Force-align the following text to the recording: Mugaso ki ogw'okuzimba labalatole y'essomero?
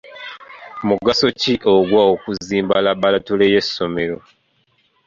Mugaso 0.87 1.27
ki 1.39 1.53
ogw'okuzimba 1.73 2.75
labalatole 2.85 3.45
y'essomero? 3.53 4.17